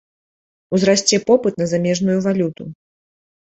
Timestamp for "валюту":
2.27-2.63